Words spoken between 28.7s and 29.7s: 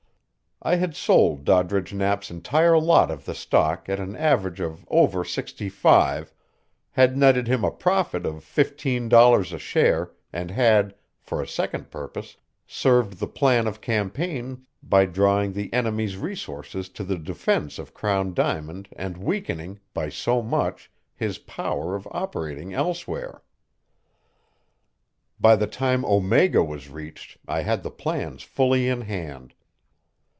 in hand.